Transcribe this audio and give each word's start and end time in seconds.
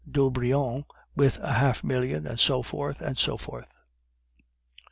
d'Aubrion) 0.09 0.83
with 1.15 1.35
half 1.35 1.83
a 1.83 1.85
million, 1.85 2.25
and 2.25 2.39
so 2.39 2.63
forth, 2.63 3.01
and 3.01 3.19
so 3.19 3.37
forth. 3.37 3.75